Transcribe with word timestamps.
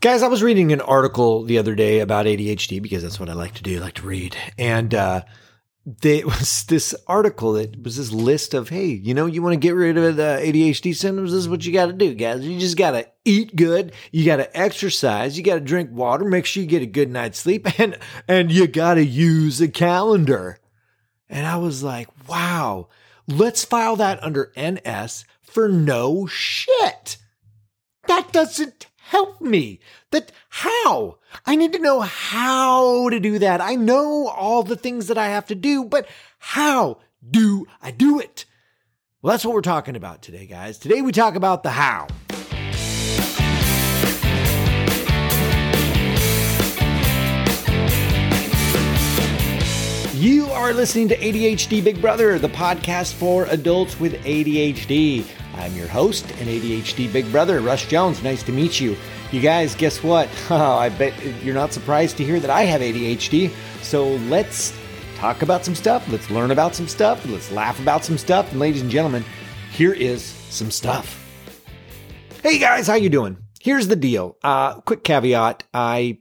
Guys, 0.00 0.22
I 0.22 0.28
was 0.28 0.42
reading 0.42 0.72
an 0.72 0.80
article 0.80 1.42
the 1.42 1.58
other 1.58 1.74
day 1.74 2.00
about 2.00 2.24
ADHD 2.24 2.80
because 2.80 3.02
that's 3.02 3.20
what 3.20 3.28
I 3.28 3.34
like 3.34 3.52
to 3.56 3.62
do, 3.62 3.76
I 3.76 3.80
like 3.80 3.94
to 3.96 4.06
read. 4.06 4.34
And 4.56 4.94
uh, 4.94 5.24
there 5.84 6.24
was 6.26 6.64
this 6.64 6.94
article 7.06 7.52
that 7.52 7.82
was 7.82 7.98
this 7.98 8.10
list 8.10 8.54
of, 8.54 8.70
hey, 8.70 8.86
you 8.86 9.12
know, 9.12 9.26
you 9.26 9.42
want 9.42 9.52
to 9.52 9.58
get 9.60 9.74
rid 9.74 9.98
of 9.98 10.16
the 10.16 10.40
ADHD 10.42 10.96
symptoms? 10.96 11.32
This 11.32 11.40
is 11.40 11.50
what 11.50 11.66
you 11.66 11.74
got 11.74 11.86
to 11.86 11.92
do, 11.92 12.14
guys. 12.14 12.46
You 12.46 12.58
just 12.58 12.78
got 12.78 12.92
to 12.92 13.06
eat 13.26 13.54
good. 13.54 13.92
You 14.10 14.24
got 14.24 14.36
to 14.36 14.58
exercise. 14.58 15.36
You 15.36 15.44
got 15.44 15.56
to 15.56 15.60
drink 15.60 15.90
water. 15.92 16.24
Make 16.24 16.46
sure 16.46 16.62
you 16.62 16.68
get 16.68 16.80
a 16.80 16.86
good 16.86 17.10
night's 17.10 17.40
sleep, 17.40 17.68
and 17.78 17.98
and 18.26 18.50
you 18.50 18.68
got 18.68 18.94
to 18.94 19.04
use 19.04 19.60
a 19.60 19.68
calendar. 19.68 20.60
And 21.28 21.46
I 21.46 21.58
was 21.58 21.82
like, 21.82 22.08
wow, 22.26 22.88
let's 23.28 23.66
file 23.66 23.96
that 23.96 24.24
under 24.24 24.50
NS 24.58 25.26
for 25.42 25.68
no 25.68 26.26
shit. 26.26 27.18
That 28.06 28.32
doesn't 28.32 28.86
help 29.02 29.40
me. 29.40 29.80
That 30.10 30.32
how? 30.48 31.18
I 31.46 31.56
need 31.56 31.72
to 31.72 31.78
know 31.78 32.00
how 32.00 33.08
to 33.08 33.20
do 33.20 33.38
that. 33.38 33.60
I 33.60 33.74
know 33.74 34.28
all 34.28 34.62
the 34.62 34.76
things 34.76 35.08
that 35.08 35.18
I 35.18 35.28
have 35.28 35.46
to 35.46 35.54
do, 35.54 35.84
but 35.84 36.06
how 36.38 36.98
do 37.28 37.66
I 37.82 37.90
do 37.90 38.20
it? 38.20 38.44
Well, 39.22 39.32
that's 39.32 39.44
what 39.44 39.54
we're 39.54 39.60
talking 39.60 39.96
about 39.96 40.22
today, 40.22 40.46
guys. 40.46 40.78
Today 40.78 41.02
we 41.02 41.12
talk 41.12 41.34
about 41.34 41.62
the 41.62 41.70
how. 41.70 42.08
You 50.14 50.46
are 50.46 50.74
listening 50.74 51.08
to 51.08 51.16
ADHD 51.16 51.82
Big 51.82 52.00
Brother, 52.00 52.38
the 52.38 52.48
podcast 52.48 53.14
for 53.14 53.46
adults 53.46 53.98
with 53.98 54.14
ADHD. 54.24 55.24
I'm 55.54 55.74
your 55.74 55.88
host 55.88 56.30
and 56.32 56.48
ADHD 56.48 57.12
Big 57.12 57.30
Brother, 57.30 57.60
Russ 57.60 57.86
Jones. 57.86 58.22
Nice 58.22 58.42
to 58.44 58.52
meet 58.52 58.80
you. 58.80 58.96
You 59.32 59.40
guys, 59.40 59.74
guess 59.74 60.02
what? 60.02 60.28
Oh, 60.50 60.74
I 60.74 60.88
bet 60.88 61.14
you're 61.42 61.54
not 61.54 61.72
surprised 61.72 62.16
to 62.18 62.24
hear 62.24 62.40
that 62.40 62.50
I 62.50 62.62
have 62.62 62.80
ADHD. 62.80 63.50
So 63.82 64.08
let's 64.28 64.72
talk 65.16 65.42
about 65.42 65.64
some 65.64 65.74
stuff. 65.74 66.08
Let's 66.08 66.30
learn 66.30 66.50
about 66.50 66.74
some 66.74 66.88
stuff. 66.88 67.24
Let's 67.26 67.50
laugh 67.50 67.80
about 67.80 68.04
some 68.04 68.18
stuff. 68.18 68.50
And 68.50 68.60
ladies 68.60 68.82
and 68.82 68.90
gentlemen, 68.90 69.24
here 69.72 69.92
is 69.92 70.22
some 70.24 70.70
stuff. 70.70 71.16
Hey 72.42 72.58
guys, 72.58 72.86
how 72.86 72.94
you 72.94 73.10
doing? 73.10 73.36
Here's 73.60 73.88
the 73.88 73.96
deal. 73.96 74.36
Uh, 74.42 74.80
quick 74.80 75.04
caveat. 75.04 75.64
I 75.74 76.18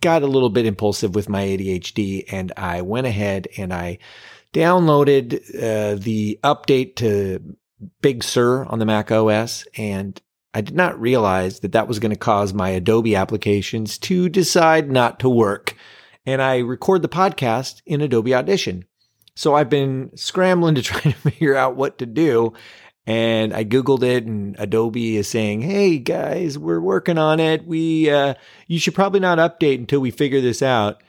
got 0.00 0.22
a 0.22 0.26
little 0.26 0.50
bit 0.50 0.66
impulsive 0.66 1.14
with 1.14 1.28
my 1.28 1.44
ADHD 1.44 2.24
and 2.30 2.52
I 2.56 2.82
went 2.82 3.06
ahead 3.06 3.48
and 3.56 3.72
I 3.72 3.98
downloaded 4.52 5.34
uh, 5.56 5.98
the 5.98 6.38
update 6.44 6.96
to 6.96 7.56
Big 8.00 8.24
Sur 8.24 8.64
on 8.64 8.78
the 8.78 8.86
Mac 8.86 9.10
OS 9.10 9.66
and 9.76 10.20
I 10.54 10.60
did 10.60 10.74
not 10.74 11.00
realize 11.00 11.60
that 11.60 11.72
that 11.72 11.88
was 11.88 11.98
going 11.98 12.10
to 12.10 12.18
cause 12.18 12.54
my 12.54 12.70
Adobe 12.70 13.14
applications 13.14 13.98
to 13.98 14.28
decide 14.28 14.90
not 14.90 15.20
to 15.20 15.28
work. 15.28 15.76
And 16.26 16.42
I 16.42 16.58
record 16.58 17.02
the 17.02 17.08
podcast 17.08 17.80
in 17.86 18.00
Adobe 18.00 18.34
Audition. 18.34 18.84
So 19.36 19.54
I've 19.54 19.70
been 19.70 20.10
scrambling 20.16 20.74
to 20.74 20.82
try 20.82 21.00
to 21.00 21.12
figure 21.12 21.54
out 21.54 21.76
what 21.76 21.98
to 21.98 22.06
do. 22.06 22.54
And 23.06 23.54
I 23.54 23.64
Googled 23.64 24.02
it 24.02 24.26
and 24.26 24.56
Adobe 24.58 25.16
is 25.16 25.28
saying, 25.28 25.62
Hey 25.62 25.98
guys, 25.98 26.58
we're 26.58 26.80
working 26.80 27.18
on 27.18 27.40
it. 27.40 27.66
We, 27.66 28.10
uh, 28.10 28.34
you 28.66 28.78
should 28.78 28.94
probably 28.94 29.20
not 29.20 29.38
update 29.38 29.78
until 29.78 30.00
we 30.00 30.10
figure 30.10 30.40
this 30.40 30.60
out. 30.60 31.02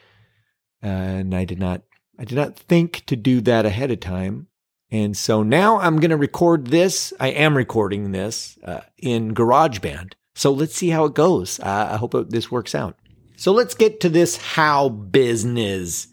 Uh, 0.83 0.87
and 0.87 1.35
I 1.35 1.45
did 1.45 1.59
not, 1.59 1.81
I 2.17 2.25
did 2.25 2.35
not 2.35 2.55
think 2.55 3.05
to 3.07 3.15
do 3.15 3.41
that 3.41 3.65
ahead 3.65 3.91
of 3.91 3.99
time. 3.99 4.47
And 4.91 5.15
so 5.15 5.43
now 5.43 5.79
I'm 5.79 5.99
going 5.99 6.09
to 6.09 6.17
record 6.17 6.67
this. 6.67 7.13
I 7.19 7.29
am 7.29 7.55
recording 7.55 8.11
this 8.11 8.57
uh, 8.63 8.81
in 8.97 9.35
GarageBand. 9.35 10.13
So 10.33 10.51
let's 10.51 10.75
see 10.75 10.89
how 10.89 11.05
it 11.05 11.13
goes. 11.13 11.59
Uh, 11.59 11.89
I 11.91 11.97
hope 11.97 12.15
this 12.29 12.49
works 12.49 12.73
out. 12.73 12.97
So 13.35 13.51
let's 13.51 13.75
get 13.75 14.01
to 14.01 14.09
this 14.09 14.37
how 14.37 14.89
business. 14.89 16.07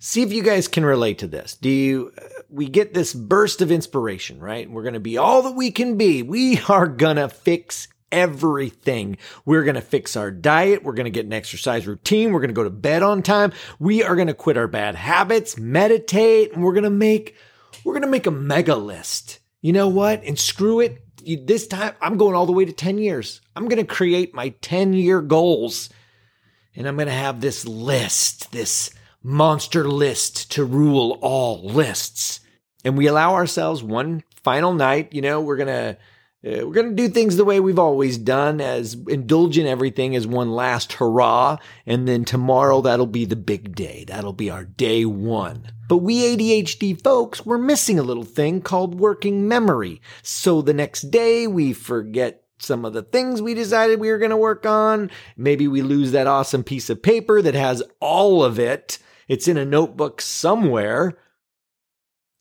See 0.00 0.22
if 0.22 0.32
you 0.32 0.42
guys 0.42 0.68
can 0.68 0.84
relate 0.84 1.18
to 1.18 1.26
this. 1.26 1.54
Do 1.54 1.68
you, 1.68 2.12
uh, 2.18 2.22
we 2.50 2.68
get 2.68 2.94
this 2.94 3.14
burst 3.14 3.62
of 3.62 3.70
inspiration, 3.70 4.40
right? 4.40 4.70
We're 4.70 4.82
going 4.82 4.94
to 4.94 5.00
be 5.00 5.16
all 5.16 5.42
that 5.42 5.54
we 5.54 5.70
can 5.70 5.96
be. 5.96 6.22
We 6.22 6.60
are 6.68 6.88
going 6.88 7.16
to 7.16 7.28
fix 7.28 7.88
everything. 8.10 9.18
We're 9.44 9.64
going 9.64 9.74
to 9.74 9.80
fix 9.80 10.16
our 10.16 10.30
diet. 10.30 10.82
We're 10.82 10.94
going 10.94 11.04
to 11.04 11.10
get 11.10 11.26
an 11.26 11.32
exercise 11.32 11.86
routine. 11.86 12.32
We're 12.32 12.40
going 12.40 12.48
to 12.48 12.54
go 12.54 12.64
to 12.64 12.70
bed 12.70 13.02
on 13.02 13.22
time. 13.22 13.52
We 13.78 14.02
are 14.02 14.16
going 14.16 14.28
to 14.28 14.34
quit 14.34 14.56
our 14.56 14.68
bad 14.68 14.94
habits, 14.94 15.58
meditate, 15.58 16.52
and 16.52 16.62
we're 16.62 16.72
going 16.72 16.84
to 16.84 16.90
make, 16.90 17.36
we're 17.84 17.94
going 17.94 18.02
to 18.02 18.08
make 18.08 18.26
a 18.26 18.32
mega 18.32 18.76
list. 18.76 19.38
You 19.60 19.72
know 19.72 19.88
what? 19.88 20.22
And 20.24 20.38
screw 20.38 20.80
it. 20.80 21.02
This 21.46 21.66
time 21.66 21.94
I'm 22.00 22.16
going 22.16 22.34
all 22.34 22.46
the 22.46 22.52
way 22.52 22.64
to 22.64 22.72
10 22.72 22.98
years. 22.98 23.40
I'm 23.56 23.68
going 23.68 23.84
to 23.84 23.94
create 23.94 24.34
my 24.34 24.50
10 24.60 24.92
year 24.92 25.20
goals 25.20 25.90
and 26.74 26.86
I'm 26.86 26.96
going 26.96 27.08
to 27.08 27.12
have 27.12 27.40
this 27.40 27.66
list, 27.66 28.52
this 28.52 28.90
monster 29.22 29.88
list 29.88 30.52
to 30.52 30.64
rule 30.64 31.18
all 31.20 31.64
lists. 31.64 32.40
And 32.84 32.96
we 32.96 33.08
allow 33.08 33.34
ourselves 33.34 33.82
one 33.82 34.22
final 34.44 34.72
night, 34.72 35.12
you 35.12 35.20
know, 35.20 35.40
we're 35.40 35.56
going 35.56 35.66
to 35.66 35.98
uh, 36.46 36.64
we're 36.64 36.72
going 36.72 36.90
to 36.90 36.94
do 36.94 37.08
things 37.08 37.36
the 37.36 37.44
way 37.44 37.58
we've 37.58 37.80
always 37.80 38.16
done, 38.16 38.60
as 38.60 38.94
indulge 39.08 39.58
in 39.58 39.66
everything 39.66 40.14
as 40.14 40.24
one 40.24 40.52
last 40.52 40.92
hurrah. 40.94 41.56
And 41.84 42.06
then 42.06 42.24
tomorrow, 42.24 42.80
that'll 42.80 43.06
be 43.06 43.24
the 43.24 43.34
big 43.34 43.74
day. 43.74 44.04
That'll 44.06 44.32
be 44.32 44.48
our 44.48 44.64
day 44.64 45.04
one. 45.04 45.72
But 45.88 45.98
we 45.98 46.36
ADHD 46.36 47.02
folks, 47.02 47.44
we're 47.44 47.58
missing 47.58 47.98
a 47.98 48.04
little 48.04 48.24
thing 48.24 48.60
called 48.60 49.00
working 49.00 49.48
memory. 49.48 50.00
So 50.22 50.62
the 50.62 50.74
next 50.74 51.10
day, 51.10 51.48
we 51.48 51.72
forget 51.72 52.44
some 52.58 52.84
of 52.84 52.92
the 52.92 53.02
things 53.02 53.42
we 53.42 53.54
decided 53.54 53.98
we 53.98 54.10
were 54.10 54.18
going 54.18 54.30
to 54.30 54.36
work 54.36 54.64
on. 54.64 55.10
Maybe 55.36 55.66
we 55.66 55.82
lose 55.82 56.12
that 56.12 56.26
awesome 56.28 56.62
piece 56.62 56.88
of 56.88 57.02
paper 57.02 57.42
that 57.42 57.54
has 57.54 57.82
all 58.00 58.44
of 58.44 58.60
it. 58.60 58.98
It's 59.26 59.48
in 59.48 59.56
a 59.56 59.64
notebook 59.64 60.20
somewhere. 60.20 61.18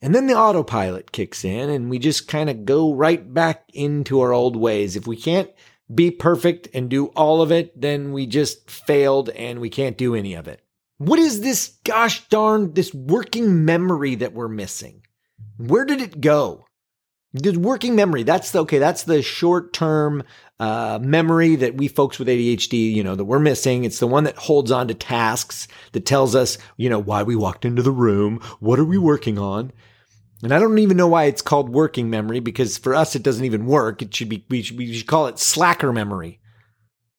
And 0.01 0.13
then 0.13 0.27
the 0.27 0.37
autopilot 0.37 1.11
kicks 1.11 1.43
in 1.43 1.69
and 1.69 1.89
we 1.89 1.97
just 1.97 2.27
kind 2.27 2.49
of 2.49 2.65
go 2.65 2.93
right 2.93 3.33
back 3.33 3.63
into 3.73 4.21
our 4.21 4.31
old 4.31 4.55
ways. 4.55 4.95
If 4.95 5.07
we 5.07 5.17
can't 5.17 5.49
be 5.93 6.11
perfect 6.11 6.67
and 6.73 6.89
do 6.89 7.07
all 7.07 7.41
of 7.41 7.51
it, 7.51 7.79
then 7.79 8.11
we 8.11 8.27
just 8.27 8.69
failed 8.69 9.29
and 9.29 9.59
we 9.59 9.69
can't 9.69 9.97
do 9.97 10.13
any 10.13 10.33
of 10.35 10.47
it. 10.47 10.61
What 10.99 11.19
is 11.19 11.41
this 11.41 11.77
gosh 11.83 12.27
darn, 12.29 12.73
this 12.73 12.93
working 12.93 13.65
memory 13.65 14.15
that 14.15 14.33
we're 14.33 14.47
missing? 14.47 15.03
Where 15.57 15.85
did 15.85 16.01
it 16.01 16.21
go? 16.21 16.65
The 17.33 17.57
working 17.57 17.95
memory, 17.95 18.23
that's 18.23 18.51
the, 18.51 18.59
okay, 18.61 18.79
that's 18.79 19.03
the 19.03 19.21
short 19.21 19.73
term 19.73 20.23
uh, 20.59 20.97
memory 21.01 21.55
that 21.57 21.75
we 21.75 21.87
folks 21.87 22.17
with 22.17 22.27
ADHD, 22.27 22.93
you 22.93 23.03
know, 23.03 23.15
that 23.15 23.25
we're 23.25 23.37
missing. 23.37 23.83
It's 23.83 23.99
the 23.99 24.07
one 24.07 24.23
that 24.23 24.37
holds 24.37 24.71
on 24.71 24.87
to 24.87 24.93
tasks 24.93 25.67
that 25.91 26.05
tells 26.05 26.35
us, 26.35 26.57
you 26.77 26.89
know, 26.89 26.99
why 26.99 27.23
we 27.23 27.35
walked 27.35 27.65
into 27.65 27.81
the 27.81 27.91
room. 27.91 28.39
What 28.59 28.79
are 28.79 28.85
we 28.85 28.97
working 28.97 29.37
on? 29.37 29.71
And 30.43 30.53
I 30.53 30.59
don't 30.59 30.77
even 30.77 30.97
know 30.97 31.07
why 31.07 31.25
it's 31.25 31.41
called 31.41 31.69
working 31.69 32.09
memory 32.09 32.39
because 32.39 32.77
for 32.77 32.93
us, 32.93 33.15
it 33.15 33.23
doesn't 33.23 33.45
even 33.45 33.65
work. 33.65 34.01
It 34.01 34.13
should 34.13 34.29
be, 34.29 34.45
we 34.49 34.61
should, 34.61 34.77
we 34.77 34.93
should 34.93 35.07
call 35.07 35.27
it 35.27 35.39
slacker 35.39 35.91
memory. 35.91 36.39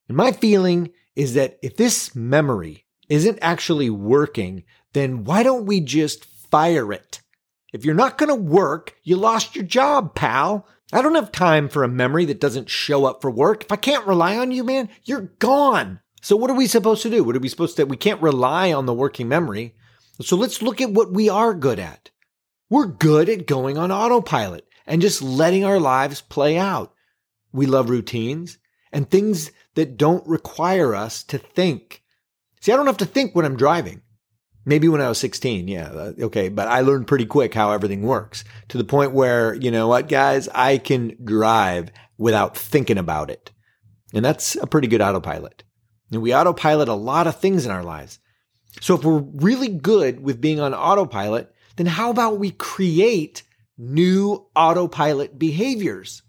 And 0.09 0.17
my 0.17 0.33
feeling 0.33 0.91
is 1.17 1.35
that 1.35 1.59
if 1.63 1.77
this 1.77 2.15
memory 2.15 2.87
isn't 3.09 3.39
actually 3.43 3.91
working, 3.91 4.63
then 4.93 5.25
why 5.25 5.43
don't 5.43 5.67
we 5.67 5.81
just 5.81 6.25
fire 6.25 6.93
it? 6.93 7.21
If 7.73 7.85
you're 7.85 7.95
not 7.95 8.19
going 8.19 8.29
to 8.29 8.35
work, 8.35 8.95
you 9.03 9.17
lost 9.17 9.57
your 9.57 9.65
job, 9.65 10.15
pal. 10.15 10.67
I 10.93 11.03
don't 11.03 11.17
have 11.17 11.33
time 11.33 11.69
for 11.69 11.85
a 11.85 11.89
memory 11.89 12.25
that 12.27 12.41
doesn't 12.41 12.71
show 12.71 13.05
up 13.05 13.21
for 13.21 13.31
work. 13.31 13.65
If 13.65 13.73
I 13.73 13.77
can't 13.77 14.07
rely 14.07 14.39
on 14.39 14.53
you, 14.53 14.65
man, 14.65 14.89
you're 15.05 15.33
gone. 15.39 16.01
So 16.23 16.37
what 16.37 16.51
are 16.51 16.57
we 16.57 16.67
supposed 16.67 17.03
to 17.03 17.11
do? 17.11 17.23
What 17.25 17.37
are 17.37 17.41
we 17.41 17.49
supposed 17.49 17.77
to, 17.77 17.85
we 17.85 17.97
can't 17.97 18.23
rely 18.23 18.73
on 18.73 18.87
the 18.87 18.95
working 18.95 19.29
memory. 19.29 19.75
So 20.23 20.37
let's 20.37 20.63
look 20.63 20.81
at 20.81 20.91
what 20.91 21.13
we 21.13 21.29
are 21.29 21.53
good 21.53 21.79
at. 21.79 22.11
We're 22.71 22.87
good 22.87 23.29
at 23.29 23.47
going 23.47 23.79
on 23.79 23.91
autopilot 23.91 24.67
and 24.87 25.03
just 25.03 25.23
letting 25.23 25.65
our 25.65 25.81
lives 25.81 26.21
play 26.21 26.59
out. 26.59 26.93
We 27.53 27.67
love 27.67 27.91
routines 27.91 28.59
and 28.93 29.09
things 29.09 29.51
that 29.75 29.97
don't 29.97 30.27
require 30.27 30.95
us 30.95 31.23
to 31.25 31.39
think. 31.39 32.03
See, 32.61 32.73
I 32.73 32.77
don't 32.77 32.87
have 32.87 32.99
to 32.99 33.07
think 33.07 33.35
when 33.35 33.45
I'm 33.45 33.57
driving. 33.57 34.03
Maybe 34.65 34.89
when 34.89 35.01
I 35.01 35.09
was 35.09 35.19
16, 35.19 35.67
yeah, 35.67 35.89
uh, 35.89 36.13
okay, 36.21 36.51
but 36.51 36.69
I 36.69 36.83
learned 36.83 37.07
pretty 37.07 37.25
quick 37.25 37.55
how 37.55 37.71
everything 37.71 38.03
works 38.03 38.45
to 38.69 38.77
the 38.77 38.85
point 38.85 39.13
where, 39.13 39.55
you 39.55 39.71
know 39.71 39.89
what, 39.89 40.09
guys, 40.09 40.47
I 40.49 40.77
can 40.77 41.17
drive 41.25 41.91
without 42.19 42.55
thinking 42.55 42.99
about 42.99 43.31
it. 43.31 43.51
And 44.13 44.23
that's 44.23 44.57
a 44.57 44.67
pretty 44.67 44.89
good 44.89 45.01
autopilot. 45.01 45.65
And 46.13 46.21
we 46.21 46.35
autopilot 46.35 46.89
a 46.89 46.95
lot 46.95 47.27
of 47.27 47.37
things 47.41 47.65
in 47.65 47.71
our 47.71 47.83
lives. 47.83 48.19
So 48.81 48.95
if 48.95 49.05
we're 49.05 49.21
really 49.21 49.69
good 49.69 50.21
with 50.21 50.41
being 50.41 50.61
on 50.61 50.75
autopilot, 50.75 51.51
then 51.79 51.87
how 51.87 52.11
about 52.11 52.39
we 52.39 52.51
create 52.51 53.45
new 53.79 54.47
autopilot 54.55 55.39
behaviors? 55.39 56.23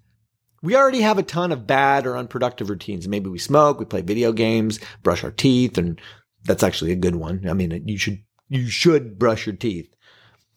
We 0.62 0.76
already 0.76 1.02
have 1.02 1.18
a 1.18 1.24
ton 1.24 1.52
of 1.52 1.66
bad 1.66 2.06
or 2.06 2.16
unproductive 2.16 2.70
routines. 2.70 3.08
Maybe 3.08 3.30
we 3.30 3.40
smoke, 3.40 3.80
we 3.80 3.86
play 3.86 4.02
video 4.02 4.32
games, 4.32 4.80
brush 5.04 5.24
our 5.24 5.32
teeth, 5.32 5.78
and 5.78 6.00
that's 6.44 6.64
actually 6.64 6.92
a 6.92 6.98
good 6.98 7.16
one. 7.16 7.48
I 7.50 7.54
mean, 7.54 7.84
you 7.88 7.98
should 7.98 8.20
you 8.48 8.68
should 8.68 9.18
brush 9.18 9.46
your 9.46 9.56
teeth. 9.56 9.94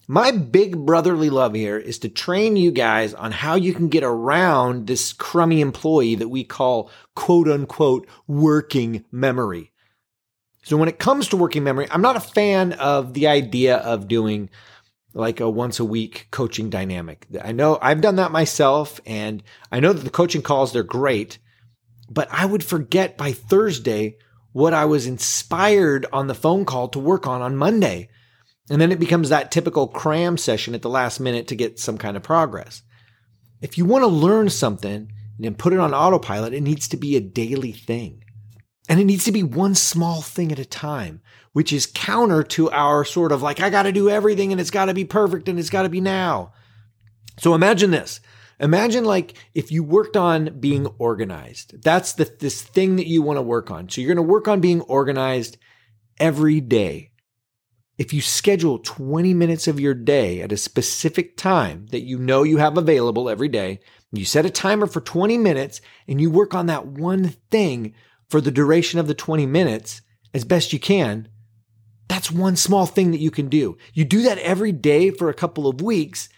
My 0.08 0.30
big 0.32 0.84
brotherly 0.84 1.30
love 1.30 1.54
here 1.54 1.78
is 1.78 1.98
to 2.00 2.08
train 2.08 2.56
you 2.56 2.70
guys 2.72 3.14
on 3.14 3.32
how 3.32 3.54
you 3.54 3.72
can 3.72 3.88
get 3.88 4.02
around 4.02 4.86
this 4.86 5.12
crummy 5.12 5.60
employee 5.60 6.16
that 6.16 6.28
we 6.28 6.44
call 6.44 6.90
quote 7.14 7.48
unquote 7.48 8.06
working 8.26 9.04
memory. 9.10 9.72
So 10.64 10.76
when 10.76 10.88
it 10.88 10.98
comes 10.98 11.28
to 11.28 11.36
working 11.36 11.64
memory, 11.64 11.86
I'm 11.90 12.02
not 12.02 12.16
a 12.16 12.20
fan 12.20 12.72
of 12.74 13.14
the 13.14 13.28
idea 13.28 13.76
of 13.78 14.08
doing 14.08 14.50
like 15.14 15.40
a 15.40 15.50
once 15.50 15.78
a 15.78 15.84
week 15.84 16.28
coaching 16.30 16.70
dynamic. 16.70 17.26
I 17.42 17.52
know 17.52 17.78
I've 17.80 18.00
done 18.00 18.16
that 18.16 18.32
myself 18.32 19.00
and 19.06 19.42
I 19.70 19.80
know 19.80 19.92
that 19.92 20.04
the 20.04 20.10
coaching 20.10 20.42
calls, 20.42 20.72
they're 20.72 20.82
great, 20.82 21.38
but 22.10 22.28
I 22.30 22.46
would 22.46 22.64
forget 22.64 23.16
by 23.16 23.32
Thursday 23.32 24.16
what 24.52 24.74
I 24.74 24.84
was 24.84 25.06
inspired 25.06 26.06
on 26.12 26.26
the 26.26 26.34
phone 26.34 26.64
call 26.64 26.88
to 26.88 26.98
work 26.98 27.26
on 27.26 27.42
on 27.42 27.56
Monday. 27.56 28.08
And 28.70 28.80
then 28.80 28.92
it 28.92 29.00
becomes 29.00 29.28
that 29.28 29.50
typical 29.50 29.88
cram 29.88 30.38
session 30.38 30.74
at 30.74 30.82
the 30.82 30.90
last 30.90 31.20
minute 31.20 31.48
to 31.48 31.56
get 31.56 31.78
some 31.78 31.98
kind 31.98 32.16
of 32.16 32.22
progress. 32.22 32.82
If 33.60 33.76
you 33.76 33.84
want 33.84 34.02
to 34.02 34.08
learn 34.08 34.50
something 34.50 35.12
and 35.42 35.58
put 35.58 35.72
it 35.72 35.78
on 35.78 35.94
autopilot, 35.94 36.54
it 36.54 36.62
needs 36.62 36.88
to 36.88 36.96
be 36.96 37.16
a 37.16 37.20
daily 37.20 37.72
thing. 37.72 38.21
And 38.88 39.00
it 39.00 39.04
needs 39.04 39.24
to 39.24 39.32
be 39.32 39.42
one 39.42 39.74
small 39.74 40.22
thing 40.22 40.50
at 40.50 40.58
a 40.58 40.64
time, 40.64 41.20
which 41.52 41.72
is 41.72 41.86
counter 41.86 42.42
to 42.42 42.70
our 42.70 43.04
sort 43.04 43.32
of 43.32 43.42
like, 43.42 43.60
I 43.60 43.70
got 43.70 43.84
to 43.84 43.92
do 43.92 44.10
everything 44.10 44.50
and 44.50 44.60
it's 44.60 44.70
got 44.70 44.86
to 44.86 44.94
be 44.94 45.04
perfect 45.04 45.48
and 45.48 45.58
it's 45.58 45.70
got 45.70 45.82
to 45.82 45.88
be 45.88 46.00
now. 46.00 46.52
So 47.38 47.54
imagine 47.54 47.90
this. 47.90 48.20
Imagine 48.58 49.04
like 49.04 49.34
if 49.54 49.72
you 49.72 49.82
worked 49.82 50.16
on 50.16 50.60
being 50.60 50.86
organized. 50.98 51.82
That's 51.82 52.12
the 52.12 52.32
this 52.38 52.62
thing 52.62 52.96
that 52.96 53.08
you 53.08 53.22
want 53.22 53.38
to 53.38 53.42
work 53.42 53.70
on. 53.70 53.88
So 53.88 54.00
you're 54.00 54.14
going 54.14 54.24
to 54.24 54.30
work 54.30 54.46
on 54.46 54.60
being 54.60 54.80
organized 54.82 55.58
every 56.18 56.60
day. 56.60 57.10
If 57.98 58.12
you 58.12 58.20
schedule 58.20 58.78
20 58.78 59.34
minutes 59.34 59.68
of 59.68 59.80
your 59.80 59.94
day 59.94 60.42
at 60.42 60.52
a 60.52 60.56
specific 60.56 61.36
time 61.36 61.86
that 61.90 62.02
you 62.02 62.18
know 62.18 62.42
you 62.42 62.58
have 62.58 62.78
available 62.78 63.28
every 63.28 63.48
day, 63.48 63.80
you 64.12 64.24
set 64.24 64.46
a 64.46 64.50
timer 64.50 64.86
for 64.86 65.00
20 65.00 65.38
minutes 65.38 65.80
and 66.06 66.20
you 66.20 66.30
work 66.30 66.54
on 66.54 66.66
that 66.66 66.86
one 66.86 67.30
thing 67.50 67.94
for 68.28 68.40
the 68.40 68.50
duration 68.50 68.98
of 68.98 69.06
the 69.06 69.14
20 69.14 69.46
minutes 69.46 70.02
as 70.34 70.44
best 70.44 70.72
you 70.72 70.78
can, 70.78 71.28
that's 72.08 72.30
one 72.30 72.56
small 72.56 72.86
thing 72.86 73.10
that 73.12 73.20
you 73.20 73.30
can 73.30 73.48
do. 73.48 73.76
You 73.94 74.04
do 74.04 74.22
that 74.22 74.38
every 74.38 74.72
day 74.72 75.10
for 75.10 75.28
a 75.28 75.34
couple 75.34 75.66
of 75.66 75.80
weeks 75.80 76.28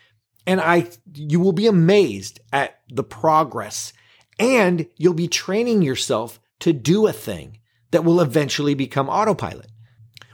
and 0.47 0.61
I 0.61 0.89
you 1.15 1.41
will 1.41 1.53
be 1.53 1.67
amazed 1.67 2.41
at 2.53 2.81
the 2.89 3.05
progress 3.05 3.93
and 4.39 4.87
you'll 4.97 5.15
be 5.15 5.29
training 5.29 5.83
yourself 5.83 6.41
to 6.61 6.73
do 6.73 7.07
a 7.07 7.13
thing 7.13 7.61
that 7.93 8.05
will 8.05 8.21
eventually 8.21 8.75
become 8.75 9.09
autopilot. 9.09 9.71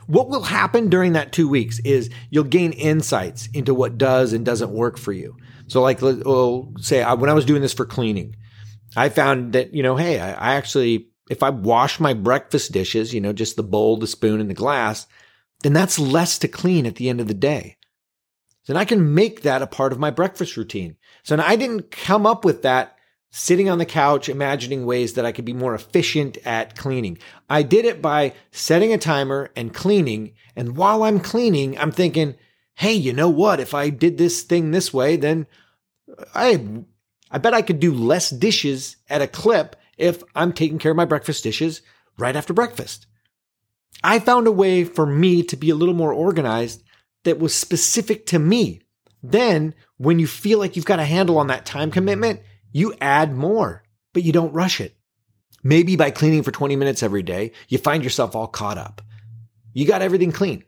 What 0.07 0.29
will 0.29 0.43
happen 0.43 0.89
during 0.89 1.13
that 1.13 1.31
2 1.31 1.47
weeks 1.47 1.79
is 1.79 2.09
you'll 2.29 2.43
gain 2.43 2.73
insights 2.73 3.47
into 3.53 3.73
what 3.73 3.97
does 3.97 4.33
and 4.33 4.45
doesn't 4.45 4.71
work 4.71 4.97
for 4.97 5.13
you. 5.13 5.37
So 5.67 5.81
like 5.81 6.01
we'll 6.01 6.73
say 6.79 7.03
when 7.15 7.29
I 7.29 7.33
was 7.33 7.45
doing 7.45 7.61
this 7.61 7.73
for 7.73 7.85
cleaning, 7.85 8.35
I 8.95 9.09
found 9.09 9.53
that, 9.53 9.73
you 9.73 9.83
know, 9.83 9.95
hey, 9.95 10.19
I 10.19 10.55
actually 10.55 11.10
if 11.29 11.43
I 11.43 11.49
wash 11.49 11.99
my 11.99 12.13
breakfast 12.13 12.71
dishes, 12.71 13.13
you 13.13 13.21
know, 13.21 13.33
just 13.33 13.55
the 13.55 13.63
bowl, 13.63 13.97
the 13.97 14.07
spoon, 14.07 14.41
and 14.41 14.49
the 14.49 14.55
glass, 14.55 15.07
then 15.63 15.73
that's 15.73 15.99
less 15.99 16.39
to 16.39 16.47
clean 16.47 16.85
at 16.85 16.95
the 16.95 17.09
end 17.09 17.21
of 17.21 17.27
the 17.27 17.33
day. 17.33 17.77
Then 18.67 18.77
I 18.77 18.85
can 18.85 19.13
make 19.13 19.41
that 19.41 19.61
a 19.61 19.67
part 19.67 19.91
of 19.91 19.99
my 19.99 20.11
breakfast 20.11 20.57
routine. 20.57 20.97
So 21.23 21.37
I 21.37 21.55
didn't 21.55 21.91
come 21.91 22.25
up 22.25 22.45
with 22.45 22.61
that 22.63 22.97
sitting 23.31 23.69
on 23.69 23.77
the 23.77 23.85
couch, 23.85 24.27
imagining 24.27 24.85
ways 24.85 25.13
that 25.13 25.25
I 25.25 25.31
could 25.31 25.45
be 25.45 25.53
more 25.53 25.73
efficient 25.73 26.37
at 26.45 26.77
cleaning. 26.77 27.17
I 27.49 27.63
did 27.63 27.85
it 27.85 28.01
by 28.01 28.33
setting 28.51 28.93
a 28.93 28.97
timer 28.97 29.51
and 29.55 29.73
cleaning. 29.73 30.33
And 30.55 30.75
while 30.75 31.03
I'm 31.03 31.19
cleaning, 31.19 31.77
I'm 31.77 31.91
thinking, 31.91 32.35
Hey, 32.75 32.93
you 32.93 33.13
know 33.13 33.29
what? 33.29 33.59
If 33.59 33.73
I 33.73 33.89
did 33.89 34.17
this 34.17 34.43
thing 34.43 34.71
this 34.71 34.93
way, 34.93 35.15
then 35.15 35.47
I, 36.33 36.83
I 37.29 37.37
bet 37.37 37.53
I 37.53 37.61
could 37.61 37.79
do 37.79 37.93
less 37.93 38.29
dishes 38.29 38.97
at 39.09 39.21
a 39.21 39.27
clip 39.27 39.75
if 40.01 40.23
I'm 40.35 40.51
taking 40.51 40.79
care 40.79 40.91
of 40.91 40.97
my 40.97 41.05
breakfast 41.05 41.43
dishes 41.43 41.81
right 42.17 42.35
after 42.35 42.53
breakfast. 42.53 43.07
I 44.03 44.19
found 44.19 44.47
a 44.47 44.51
way 44.51 44.83
for 44.83 45.05
me 45.05 45.43
to 45.43 45.55
be 45.55 45.69
a 45.69 45.75
little 45.75 45.93
more 45.93 46.11
organized 46.11 46.83
that 47.23 47.39
was 47.39 47.53
specific 47.53 48.25
to 48.27 48.39
me. 48.39 48.81
Then, 49.21 49.75
when 49.97 50.17
you 50.17 50.25
feel 50.25 50.57
like 50.57 50.75
you've 50.75 50.85
got 50.85 50.99
a 50.99 51.05
handle 51.05 51.37
on 51.37 51.47
that 51.47 51.65
time 51.65 51.91
commitment, 51.91 52.39
you 52.71 52.95
add 52.99 53.35
more, 53.35 53.83
but 54.13 54.23
you 54.23 54.31
don't 54.31 54.53
rush 54.53 54.81
it. 54.81 54.95
Maybe 55.63 55.95
by 55.95 56.09
cleaning 56.09 56.41
for 56.41 56.51
20 56.51 56.75
minutes 56.75 57.03
every 57.03 57.21
day, 57.21 57.51
you 57.67 57.77
find 57.77 58.03
yourself 58.03 58.35
all 58.35 58.47
caught 58.47 58.79
up. 58.79 59.01
You 59.73 59.85
got 59.85 60.01
everything 60.01 60.31
clean. 60.31 60.63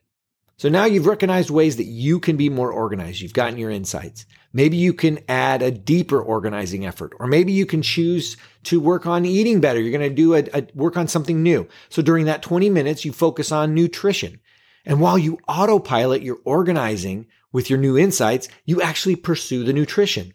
So 0.58 0.70
now 0.70 0.86
you've 0.86 1.08
recognized 1.08 1.50
ways 1.50 1.78
that 1.78 1.86
you 1.86 2.20
can 2.20 2.38
be 2.38 2.50
more 2.50 2.72
organized. 2.72 3.22
You've 3.22 3.34
gotten 3.34 3.58
your 3.58 3.72
insights. 3.72 4.26
Maybe 4.54 4.78
you 4.78 4.94
can 4.94 5.20
add 5.28 5.64
a 5.64 5.72
deeper 5.72 6.22
organizing 6.22 6.86
effort, 6.86 7.14
or 7.20 7.26
maybe 7.26 7.52
you 7.52 7.66
can 7.66 7.82
choose 7.82 8.38
to 8.66 8.80
work 8.80 9.08
on 9.08 9.26
eating 9.26 9.60
better. 9.60 9.82
You're 9.82 9.98
going 9.98 10.10
to 10.10 10.16
do 10.16 10.36
a, 10.36 10.44
a, 10.54 10.68
work 10.76 10.96
on 10.96 11.08
something 11.08 11.42
new. 11.42 11.68
So 11.90 12.04
during 12.04 12.26
that 12.26 12.44
20 12.44 12.70
minutes, 12.70 13.04
you 13.04 13.12
focus 13.12 13.52
on 13.52 13.74
nutrition. 13.74 14.40
And 14.86 15.02
while 15.02 15.18
you 15.18 15.40
autopilot 15.48 16.22
your 16.22 16.38
organizing 16.46 17.26
with 17.52 17.70
your 17.70 17.80
new 17.80 17.98
insights, 17.98 18.48
you 18.66 18.82
actually 18.82 19.16
pursue 19.16 19.64
the 19.64 19.74
nutrition. 19.74 20.34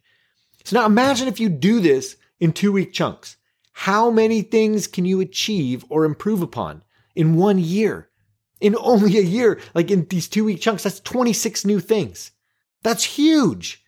So 0.64 0.78
now 0.78 0.86
imagine 0.86 1.28
if 1.28 1.38
you 1.38 1.48
do 1.48 1.80
this 1.80 2.16
in 2.40 2.52
two 2.52 2.72
week 2.72 2.92
chunks. 2.92 3.36
How 3.72 4.10
many 4.10 4.42
things 4.42 4.88
can 4.88 5.04
you 5.04 5.20
achieve 5.20 5.84
or 5.88 6.04
improve 6.04 6.42
upon 6.42 6.82
in 7.14 7.36
one 7.36 7.58
year? 7.58 8.07
In 8.60 8.76
only 8.78 9.18
a 9.18 9.22
year, 9.22 9.60
like 9.74 9.90
in 9.90 10.06
these 10.06 10.28
two 10.28 10.44
week 10.44 10.60
chunks, 10.60 10.82
that's 10.82 11.00
26 11.00 11.64
new 11.64 11.80
things. 11.80 12.32
That's 12.82 13.04
huge. 13.04 13.84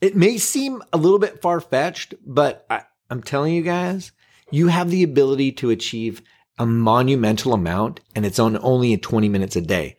It 0.00 0.16
may 0.16 0.38
seem 0.38 0.82
a 0.92 0.98
little 0.98 1.18
bit 1.18 1.40
far 1.40 1.60
fetched, 1.60 2.14
but 2.24 2.66
I, 2.68 2.82
I'm 3.10 3.22
telling 3.22 3.54
you 3.54 3.62
guys, 3.62 4.12
you 4.50 4.68
have 4.68 4.90
the 4.90 5.02
ability 5.02 5.52
to 5.52 5.70
achieve 5.70 6.22
a 6.58 6.66
monumental 6.66 7.52
amount 7.52 8.00
and 8.14 8.24
it's 8.24 8.38
on 8.38 8.58
only 8.62 8.96
20 8.96 9.28
minutes 9.28 9.56
a 9.56 9.60
day. 9.60 9.96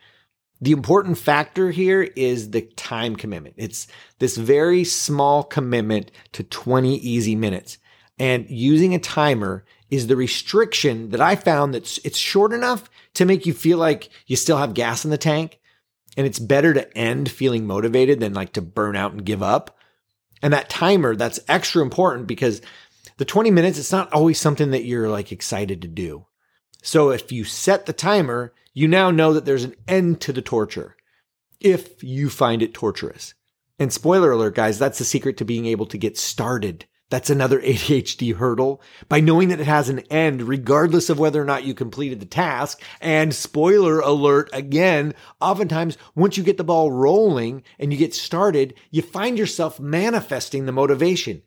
The 0.62 0.72
important 0.72 1.18
factor 1.18 1.72
here 1.72 2.04
is 2.16 2.52
the 2.52 2.62
time 2.62 3.16
commitment. 3.16 3.56
It's 3.58 3.88
this 4.20 4.38
very 4.38 4.84
small 4.84 5.44
commitment 5.44 6.12
to 6.32 6.44
20 6.44 6.96
easy 6.98 7.36
minutes. 7.36 7.78
And 8.18 8.50
using 8.50 8.96
a 8.96 9.00
timer 9.00 9.66
is 9.90 10.08
the 10.08 10.16
restriction 10.16 11.10
that 11.10 11.22
I 11.22 11.36
found 11.36 11.74
that 11.74 12.00
it's 12.04 12.18
short 12.18 12.54
enough 12.54 12.90
to 13.16 13.26
make 13.26 13.46
you 13.46 13.54
feel 13.54 13.78
like 13.78 14.10
you 14.26 14.36
still 14.36 14.58
have 14.58 14.74
gas 14.74 15.06
in 15.06 15.12
the 15.12 15.18
tank. 15.18 15.60
And 16.18 16.26
it's 16.26 16.40
better 16.40 16.74
to 16.74 16.98
end 16.98 17.30
feeling 17.30 17.68
motivated 17.68 18.20
than 18.20 18.34
like 18.34 18.54
to 18.54 18.62
burn 18.62 18.96
out 18.96 19.12
and 19.12 19.26
give 19.26 19.44
up. 19.44 19.78
And 20.42 20.54
that 20.54 20.70
timer, 20.70 21.16
that's 21.16 21.40
extra 21.48 21.82
important 21.82 22.28
because 22.28 22.62
the 23.18 23.26
20 23.26 23.52
minutes, 23.52 23.78
it's 23.78 23.92
not 23.92 24.12
always 24.14 24.40
something 24.40 24.72
that 24.72 24.86
you're 24.86 25.10
like 25.10 25.32
excited 25.32 25.82
to 25.82 25.88
do. 25.88 26.26
So 26.82 27.10
if 27.10 27.32
you 27.32 27.44
set 27.44 27.86
the 27.86 27.94
timer, 27.94 28.54
you 28.74 28.88
now 28.88 29.12
know 29.12 29.34
that 29.34 29.46
there's 29.46 29.64
an 29.64 29.76
end 29.88 30.22
to 30.22 30.34
the 30.34 30.42
torture 30.42 30.96
if 31.60 32.04
you 32.04 32.30
find 32.30 32.62
it 32.62 32.74
torturous. 32.74 33.34
And 33.80 33.92
spoiler 33.92 34.32
alert, 34.32 34.56
guys, 34.56 34.80
that's 34.80 35.00
the 35.00 35.06
secret 35.06 35.38
to 35.38 35.46
being 35.46 35.66
able 35.66 35.86
to 35.88 35.98
get 35.98 36.18
started 36.18 36.86
that's 37.10 37.30
another 37.30 37.62
ADHD 37.62 38.36
hurdle 38.36 38.82
by 39.10 39.20
knowing 39.20 39.50
that 39.50 39.60
it 39.60 39.68
has 39.68 39.90
an 39.90 40.00
end, 40.12 40.44
regardless 40.44 41.10
of 41.10 41.20
whether 41.20 41.42
or 41.42 41.46
not 41.46 41.64
you 41.64 41.74
completed 41.74 42.20
the 42.20 42.26
task. 42.26 42.82
And 43.02 43.34
spoiler 43.34 44.00
alert 44.00 44.50
again, 44.54 45.14
oftentimes 45.40 45.98
once 46.16 46.38
you 46.38 46.44
get 46.44 46.58
the 46.58 46.64
ball 46.64 46.92
rolling 46.92 47.64
and 47.80 47.92
you 47.92 48.00
get 48.00 48.14
started, 48.14 48.74
you 48.92 49.02
find 49.02 49.38
yourself 49.38 49.80
manifesting 49.80 50.66
the 50.66 50.72
motivation. 50.72 51.42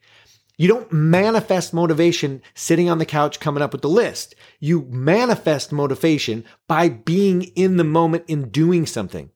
You 0.57 0.67
don't 0.67 0.91
manifest 0.91 1.73
motivation 1.73 2.41
sitting 2.53 2.89
on 2.89 2.97
the 2.97 3.05
couch 3.05 3.39
coming 3.39 3.63
up 3.63 3.71
with 3.71 3.81
the 3.81 3.87
list. 3.87 4.35
You 4.59 4.85
manifest 4.89 5.71
motivation 5.71 6.43
by 6.67 6.89
being 6.89 7.43
in 7.55 7.77
the 7.77 7.85
moment 7.85 8.25
in 8.27 8.49
doing 8.49 8.85
something. 8.85 9.31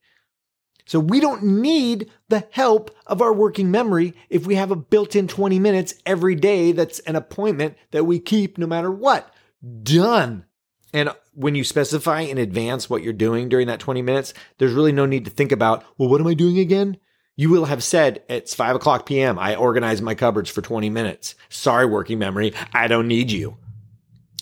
So 0.94 1.00
we 1.00 1.20
don't 1.20 1.42
need 1.42 2.12
the 2.30 2.48
help 2.52 2.96
of 3.08 3.20
our 3.20 3.34
working 3.34 3.72
memory 3.72 4.14
if 4.30 4.46
we 4.46 4.54
have 4.54 4.70
a 4.70 4.76
built 4.76 5.16
in 5.16 5.28
20 5.28 5.58
minutes 5.58 5.96
every 6.06 6.36
day 6.36 6.72
that's 6.72 7.00
an 7.00 7.16
appointment 7.16 7.76
that 7.90 8.04
we 8.04 8.20
keep 8.20 8.60
no 8.60 8.68
matter 8.68 8.92
what. 8.92 9.34
Done. 9.82 10.46
And 10.94 11.10
when 11.34 11.56
you 11.56 11.64
specify 11.64 12.20
in 12.20 12.38
advance 12.38 12.92
what 12.92 13.02
you're 13.02 13.12
doing 13.12 13.50
during 13.50 13.66
that 13.70 13.80
20 13.80 14.04
minutes, 14.04 14.36
there's 14.60 14.74
really 14.74 14.92
no 14.92 15.08
need 15.08 15.26
to 15.26 15.32
think 15.32 15.52
about, 15.52 15.84
well, 15.98 16.10
what 16.10 16.22
am 16.22 16.28
I 16.28 16.36
doing 16.36 16.60
again? 16.60 16.98
You 17.36 17.50
will 17.50 17.66
have 17.66 17.84
said 17.84 18.22
it's 18.30 18.54
5 18.54 18.76
o'clock 18.76 19.08
PM. 19.08 19.40
I 19.40 19.56
organized 19.56 20.04
my 20.04 20.14
cupboards 20.14 20.52
for 20.52 20.62
20 20.62 20.92
minutes. 20.92 21.34
Sorry, 21.50 21.88
working 21.88 22.20
memory. 22.20 22.54
I 22.72 22.88
don't 22.88 23.08
need 23.08 23.32
you. 23.32 23.58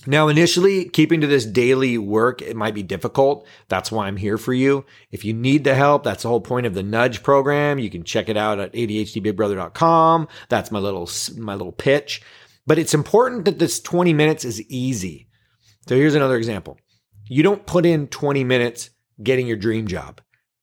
Now, 0.07 0.29
initially, 0.29 0.89
keeping 0.89 1.21
to 1.21 1.27
this 1.27 1.45
daily 1.45 1.97
work, 1.99 2.41
it 2.41 2.55
might 2.55 2.73
be 2.73 2.81
difficult. 2.81 3.45
That's 3.67 3.91
why 3.91 4.07
I'm 4.07 4.17
here 4.17 4.39
for 4.39 4.53
you. 4.53 4.83
If 5.11 5.23
you 5.23 5.33
need 5.33 5.63
the 5.63 5.75
help, 5.75 6.03
that's 6.03 6.23
the 6.23 6.29
whole 6.29 6.41
point 6.41 6.65
of 6.65 6.73
the 6.73 6.81
nudge 6.81 7.21
program. 7.21 7.77
You 7.77 7.91
can 7.91 8.03
check 8.03 8.27
it 8.27 8.35
out 8.35 8.59
at 8.59 8.73
ADHDBigBrother.com. 8.73 10.27
That's 10.49 10.71
my 10.71 10.79
little, 10.79 11.07
my 11.37 11.53
little 11.53 11.71
pitch. 11.71 12.23
But 12.65 12.79
it's 12.79 12.95
important 12.95 13.45
that 13.45 13.59
this 13.59 13.79
20 13.79 14.13
minutes 14.13 14.43
is 14.43 14.61
easy. 14.63 15.27
So 15.87 15.95
here's 15.95 16.15
another 16.15 16.37
example. 16.37 16.79
You 17.27 17.43
don't 17.43 17.65
put 17.65 17.85
in 17.85 18.07
20 18.07 18.43
minutes 18.43 18.89
getting 19.21 19.45
your 19.45 19.57
dream 19.57 19.87
job. 19.87 20.19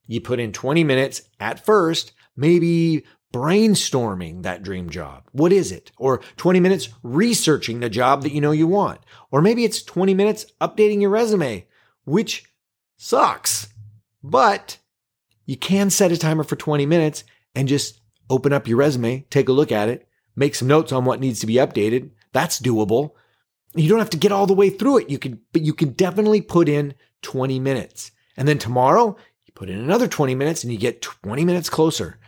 You 0.07 0.21
put 0.21 0.40
in 0.40 0.52
20 0.52 0.83
minutes 0.83 1.23
at 1.38 1.64
first, 1.64 2.12
maybe 2.37 3.04
brainstorming 3.32 4.42
that 4.42 4.62
dream 4.62 4.88
job. 4.90 5.25
What 5.32 5.52
is 5.52 5.70
it? 5.70 5.92
Or 5.99 6.20
20 6.37 6.61
minutes 6.61 6.88
researching 7.02 7.80
the 7.80 7.90
job 7.90 8.23
that 8.23 8.32
you 8.32 8.40
know 8.40 8.52
you 8.52 8.66
want. 8.66 9.00
Or 9.30 9.42
maybe 9.42 9.64
it's 9.64 9.82
20 9.82 10.14
minutes 10.14 10.47
updating 10.61 11.00
your 11.00 11.11
resume, 11.11 11.66
which 12.04 12.44
sucks. 12.97 13.68
But 14.23 14.78
you 15.47 15.56
can 15.56 15.90
set 15.90 16.12
a 16.12 16.16
timer 16.16 16.44
for 16.44 16.56
20 16.56 16.87
minutes 16.87 17.25
and 17.54 17.68
just 17.68 18.00
open 18.30 18.52
up 18.52 18.68
your 18.68 18.78
resume, 18.78 19.26
take 19.30 19.49
a 19.49 19.52
look 19.52 19.73
at 19.73 19.88
it, 19.88 20.08
make 20.37 20.54
some 20.54 20.68
notes 20.68 20.92
on 20.92 21.04
what 21.04 21.20
needs 21.20 21.40
to 21.40 21.47
be 21.47 21.54
updated. 21.54 22.11
That's 22.32 22.61
doable. 22.61 23.12
You 23.75 23.88
don't 23.88 23.99
have 23.99 24.11
to 24.11 24.18
get 24.18 24.32
all 24.32 24.47
the 24.47 24.54
way 24.54 24.70
through 24.70 24.99
it. 24.99 25.11
You 25.11 25.18
can, 25.18 25.40
but 25.52 25.62
you 25.62 25.75
can 25.75 25.90
definitely 25.90 26.40
put 26.40 26.68
in 26.68 26.94
20 27.23 27.58
minutes. 27.61 28.11
And 28.37 28.47
then 28.47 28.58
tomorrow, 28.58 29.16
you 29.47 29.52
put 29.54 29.70
in 29.70 29.78
another 29.78 30.08
20 30.08 30.35
minutes 30.35 30.62
and 30.62 30.73
you 30.73 30.78
get 30.78 31.02
20 31.02 31.44
minutes 31.44 31.68
closer. 31.68 32.18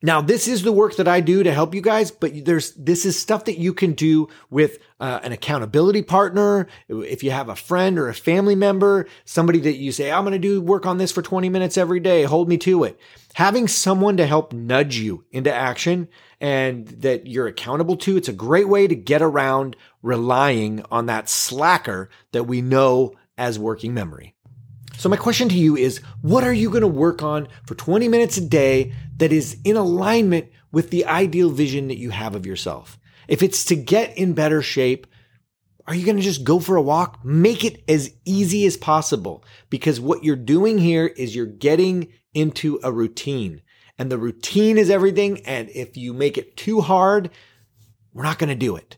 Now, 0.00 0.20
this 0.20 0.46
is 0.46 0.62
the 0.62 0.72
work 0.72 0.94
that 0.96 1.08
I 1.08 1.20
do 1.20 1.42
to 1.42 1.52
help 1.52 1.74
you 1.74 1.80
guys, 1.80 2.12
but 2.12 2.44
there's 2.44 2.72
this 2.74 3.04
is 3.04 3.18
stuff 3.18 3.46
that 3.46 3.58
you 3.58 3.74
can 3.74 3.94
do 3.94 4.28
with 4.48 4.78
uh, 5.00 5.18
an 5.24 5.32
accountability 5.32 6.02
partner. 6.02 6.68
If 6.88 7.24
you 7.24 7.32
have 7.32 7.48
a 7.48 7.56
friend 7.56 7.98
or 7.98 8.08
a 8.08 8.14
family 8.14 8.54
member, 8.54 9.08
somebody 9.24 9.58
that 9.60 9.76
you 9.76 9.90
say, 9.90 10.12
I'm 10.12 10.22
going 10.22 10.32
to 10.34 10.38
do 10.38 10.60
work 10.60 10.86
on 10.86 10.98
this 10.98 11.10
for 11.10 11.20
20 11.20 11.48
minutes 11.48 11.76
every 11.76 11.98
day, 11.98 12.22
hold 12.22 12.48
me 12.48 12.58
to 12.58 12.84
it. 12.84 13.00
Having 13.34 13.68
someone 13.68 14.16
to 14.18 14.26
help 14.26 14.52
nudge 14.52 14.98
you 14.98 15.24
into 15.32 15.52
action 15.52 16.08
and 16.40 16.86
that 16.86 17.26
you're 17.26 17.48
accountable 17.48 17.96
to, 17.96 18.16
it's 18.16 18.28
a 18.28 18.32
great 18.32 18.68
way 18.68 18.86
to 18.86 18.94
get 18.94 19.20
around 19.20 19.74
relying 20.02 20.84
on 20.92 21.06
that 21.06 21.28
slacker 21.28 22.08
that 22.30 22.44
we 22.44 22.62
know 22.62 23.14
as 23.36 23.58
working 23.58 23.94
memory. 23.94 24.34
So 24.98 25.08
my 25.08 25.16
question 25.16 25.48
to 25.50 25.54
you 25.54 25.76
is, 25.76 26.00
what 26.22 26.42
are 26.42 26.52
you 26.52 26.70
going 26.70 26.80
to 26.80 26.88
work 26.88 27.22
on 27.22 27.46
for 27.66 27.76
20 27.76 28.08
minutes 28.08 28.36
a 28.36 28.44
day 28.44 28.92
that 29.18 29.32
is 29.32 29.56
in 29.62 29.76
alignment 29.76 30.48
with 30.72 30.90
the 30.90 31.06
ideal 31.06 31.50
vision 31.50 31.86
that 31.86 31.98
you 31.98 32.10
have 32.10 32.34
of 32.34 32.44
yourself? 32.44 32.98
If 33.28 33.40
it's 33.40 33.64
to 33.66 33.76
get 33.76 34.18
in 34.18 34.32
better 34.34 34.60
shape, 34.60 35.06
are 35.86 35.94
you 35.94 36.04
going 36.04 36.16
to 36.16 36.22
just 36.22 36.42
go 36.42 36.58
for 36.58 36.74
a 36.74 36.82
walk? 36.82 37.24
Make 37.24 37.64
it 37.64 37.84
as 37.88 38.12
easy 38.24 38.66
as 38.66 38.76
possible 38.76 39.44
because 39.70 40.00
what 40.00 40.24
you're 40.24 40.34
doing 40.34 40.78
here 40.78 41.06
is 41.06 41.32
you're 41.32 41.46
getting 41.46 42.12
into 42.34 42.80
a 42.82 42.90
routine 42.90 43.62
and 43.98 44.10
the 44.10 44.18
routine 44.18 44.78
is 44.78 44.90
everything. 44.90 45.46
And 45.46 45.70
if 45.70 45.96
you 45.96 46.12
make 46.12 46.36
it 46.36 46.56
too 46.56 46.80
hard, 46.80 47.30
we're 48.12 48.24
not 48.24 48.40
going 48.40 48.48
to 48.48 48.56
do 48.56 48.74
it. 48.74 48.96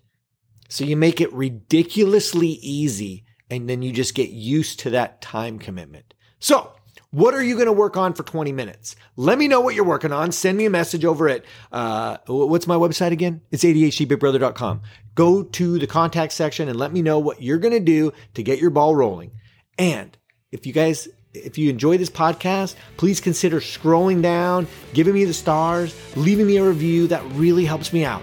So 0.70 0.82
you 0.82 0.96
make 0.96 1.20
it 1.20 1.30
ridiculously 1.34 2.48
easy 2.48 3.26
and 3.50 3.68
then 3.68 3.82
you 3.82 3.92
just 3.92 4.14
get 4.14 4.30
used 4.30 4.80
to 4.80 4.90
that 4.90 5.20
time 5.20 5.58
commitment. 5.58 6.14
So, 6.38 6.72
what 7.10 7.34
are 7.34 7.42
you 7.42 7.54
going 7.54 7.66
to 7.66 7.72
work 7.72 7.96
on 7.96 8.14
for 8.14 8.22
20 8.22 8.52
minutes? 8.52 8.94
Let 9.16 9.36
me 9.36 9.48
know 9.48 9.60
what 9.60 9.74
you're 9.74 9.84
working 9.84 10.12
on. 10.12 10.30
Send 10.30 10.56
me 10.56 10.66
a 10.66 10.70
message 10.70 11.04
over 11.04 11.28
at, 11.28 11.44
uh, 11.72 12.18
what's 12.28 12.68
my 12.68 12.76
website 12.76 13.10
again? 13.10 13.40
It's 13.50 13.64
ADHDBigBrother.com. 13.64 14.82
Go 15.16 15.42
to 15.42 15.78
the 15.80 15.88
contact 15.88 16.32
section 16.32 16.68
and 16.68 16.78
let 16.78 16.92
me 16.92 17.02
know 17.02 17.18
what 17.18 17.42
you're 17.42 17.58
going 17.58 17.74
to 17.74 17.80
do 17.80 18.12
to 18.34 18.44
get 18.44 18.60
your 18.60 18.70
ball 18.70 18.94
rolling. 18.94 19.32
And 19.76 20.16
if 20.52 20.66
you 20.66 20.72
guys, 20.72 21.08
if 21.34 21.58
you 21.58 21.68
enjoy 21.68 21.98
this 21.98 22.10
podcast, 22.10 22.76
please 22.96 23.20
consider 23.20 23.58
scrolling 23.58 24.22
down, 24.22 24.68
giving 24.94 25.14
me 25.14 25.24
the 25.24 25.34
stars, 25.34 25.96
leaving 26.14 26.46
me 26.46 26.58
a 26.58 26.64
review. 26.64 27.08
That 27.08 27.24
really 27.32 27.64
helps 27.64 27.92
me 27.92 28.04
out. 28.04 28.22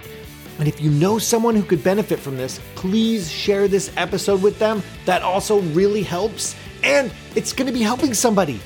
And 0.59 0.67
if 0.67 0.81
you 0.81 0.89
know 0.89 1.19
someone 1.19 1.55
who 1.55 1.63
could 1.63 1.83
benefit 1.83 2.19
from 2.19 2.37
this, 2.37 2.59
please 2.75 3.29
share 3.31 3.67
this 3.67 3.91
episode 3.95 4.41
with 4.41 4.57
them. 4.59 4.81
That 5.05 5.21
also 5.21 5.61
really 5.61 6.03
helps. 6.03 6.55
And 6.83 7.11
it's 7.35 7.53
going 7.53 7.67
to 7.67 7.73
be 7.73 7.83
helping 7.83 8.13
somebody. 8.13 8.59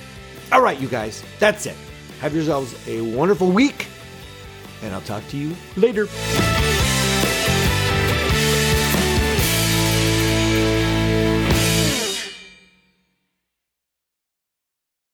All 0.51 0.61
right, 0.61 0.79
you 0.79 0.87
guys, 0.87 1.23
that's 1.39 1.65
it. 1.65 1.75
Have 2.19 2.33
yourselves 2.35 2.75
a 2.87 3.01
wonderful 3.01 3.51
week, 3.51 3.87
and 4.83 4.93
I'll 4.93 5.01
talk 5.01 5.27
to 5.29 5.37
you 5.37 5.55
later. 5.75 6.07